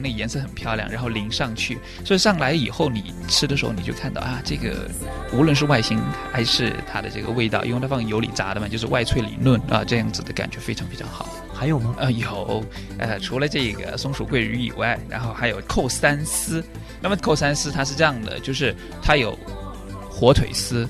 [0.00, 4.88] 那颜色很漂亮，然后淋上去，所以上来以后你吃的时候你就看到啊，这个
[5.32, 11.28] 无论是外形还是它的这个味道，因为它放油里炸的嘛，就是外脆里嫩啊，这样子的感觉非常非常好。
[11.52, 11.96] 还有吗？
[11.98, 12.64] 呃，有，
[12.96, 16.62] 呃，除了这个松鼠桂鱼以外，然后还有扣三丝。
[17.00, 18.72] 那么扣三丝它是这样的，就是
[19.02, 19.36] 它有
[20.08, 20.88] 火腿丝。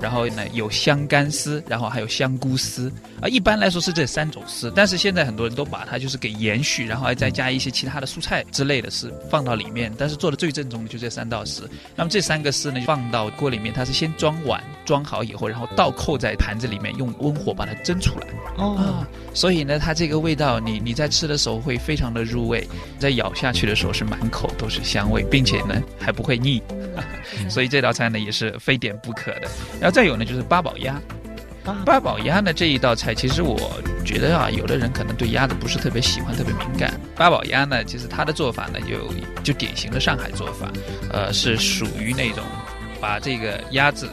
[0.00, 2.90] 然后呢，有香干丝，然后还有香菇丝
[3.20, 3.28] 啊。
[3.28, 9.92] 一般来说是这三种丝，但是现在很多人都把它就是给延续，然后还再加一些其他的蔬菜之类的丝放到里面。
[9.98, 11.68] 但是做的最正宗的就这三道丝。
[11.94, 18.26] 那么这三个丝呢，放到锅里面，它是先装碗，装好以后，然后倒扣在盘子里面，用温火把它蒸出来。
[18.56, 22.66] 哦，所以呢，它这个味道，你你在吃的时候会非常的入味，
[22.98, 26.62] 在咬下去的时候是满口都是香味，并且呢还不会腻。
[27.48, 29.42] 所以这道菜呢也是非点不可的。
[29.80, 31.00] 然后再有呢就是八宝鸭，
[31.84, 33.56] 八宝鸭呢这一道菜，其实我
[34.04, 37.00] 觉得啊，有的人可能对鸭子不是特别喜欢，特别敏感。
[37.14, 40.70] 八宝鸭呢，其实它的做法呢就就典型的上海做法，
[41.12, 42.42] 呃，是属于那种
[43.00, 44.10] 把这个鸭子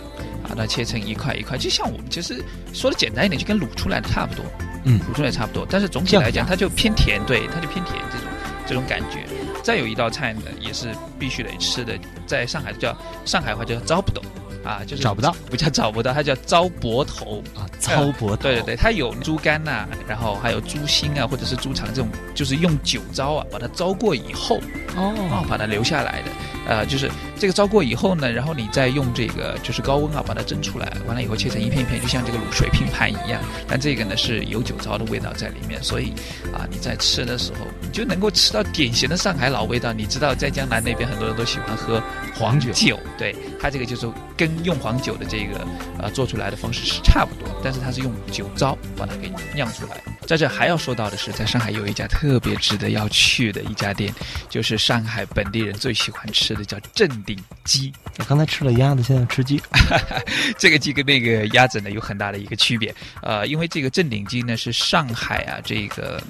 [0.48, 4.46] 把它切成一块一块，就像我们其实说的简单一点，就跟卤出来的差不多，
[4.88, 5.68] 嗯，卤出来差不多。
[5.70, 8.28] 但是总体来讲，它就偏甜，对，它就偏甜这种
[8.66, 9.26] 这种感觉。
[9.62, 10.88] 再有一道菜呢，也是
[11.20, 11.94] 必须得吃的，
[12.26, 14.24] 在上海叫上海话叫糟不懂
[14.64, 18.38] 啊，就是找不到，不叫找不到，它叫糟脖头啊，糟脖头。
[18.44, 24.58] 对对对，它有猪肝呐，然后还有猪心啊，或者是猪肠这种，就是用酒糟啊把它糟过以后
[24.96, 26.32] 哦，把它留下来的。
[26.68, 33.42] 呃，就是这个糟过以后呢，然后你再用这个就是高温啊把它蒸出来，完了以后切成一片一片，就像这个卤水拼盘一样。
[33.68, 36.12] 但这个呢是有酒糟的味道在里面，所以
[36.54, 39.94] 啊你在吃的时候你就能够吃到典型的上海老味道。
[39.94, 42.04] 你知道在江南那边很多人都喜欢喝
[42.36, 45.66] 黄酒，对它这个就是跟用黄酒的这个
[46.00, 50.17] 呃做出来的方式是差不多，但是它是用酒糟把它给酿出来。
[50.28, 54.14] 在这还要说到的是，在上海有一家特别值得要去的一家店，
[54.50, 57.94] 就是上海本地人最喜欢吃的，叫镇鼎鸡。
[58.20, 59.62] 我刚才吃了鸭子，现在吃鸡。
[60.60, 66.22] 这个鸡跟那个鸭子呢有很大的一个区别，呃，因为这个镇鼎鸡呢是上海啊这个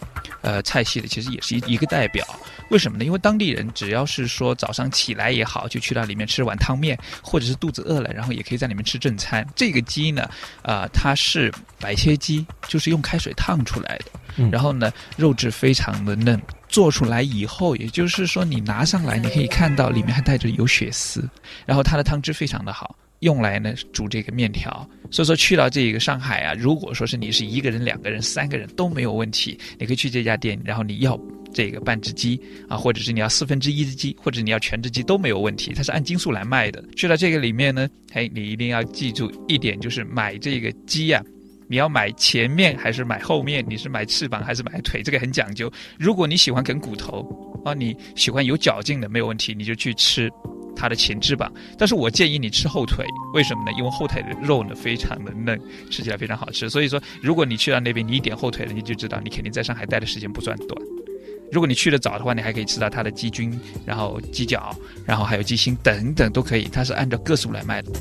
[0.41, 2.23] 呃菜系的，其实也是一一个代表。
[2.69, 3.05] 为什么呢？
[3.05, 9.47] 因为当地人只要是说早上起来也好，就去到里面吃碗汤面，或者是肚子饿了，然后也可以在里面吃正餐。
[9.55, 10.29] 这个鸡呢，
[10.61, 16.39] 啊，它是白切鸡，就是用开水烫出来的，然后呢，肉质非常的嫩。
[16.69, 21.28] 做出来以后，也就是说你拿上来，你可以看到里面还带着有血丝，
[21.66, 22.94] 然后它的汤汁非常的好。
[23.22, 31.19] 用来呢煮这个面条，所以说去到这个上海啊，如果说是你是一个人、两个人、三个人都没有问题，你可以去这家店，然后你要
[31.57, 36.84] 这个半只鸡啊，或者是你要四分之一只鸡，或者你要全只鸡都没有问题，它是按斤数来卖的。
[36.95, 41.19] 去到这个里面呢，嘿，你一定要记住一点，就是买这个鸡呀，
[41.67, 43.66] 你要买前面还是买后面？
[43.67, 45.01] 你是买翅膀还是买腿？
[45.01, 45.67] 这个很讲究。
[45.97, 47.25] 如果你喜欢啃骨头
[47.66, 50.29] 啊，你喜欢有嚼劲的，没有问题，你就去吃。
[50.79, 53.03] 它的前翅膀，但是我建议你吃后腿，
[53.34, 53.72] 为什么呢？
[53.79, 55.59] 因为后腿的肉呢非常的嫩，
[55.90, 56.69] 吃起来非常好吃。
[56.69, 60.79] 所以说，如果你去到那边，你一点后腿了，你就知道你肯定在上海待的时间不算短。
[61.52, 64.75] 如果你去的早的话，你还可以吃到它的鸡菌，然后鸡脚，
[65.06, 67.91] 然后还有鸡心等等都可以，它是按照个数来卖的。